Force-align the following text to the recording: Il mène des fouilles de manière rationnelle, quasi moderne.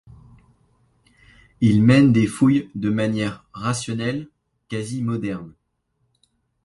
Il 1.61 1.83
mène 1.83 2.11
des 2.11 2.25
fouilles 2.25 2.71
de 2.73 2.89
manière 2.89 3.45
rationnelle, 3.53 4.29
quasi 4.67 5.03
moderne. 5.03 5.53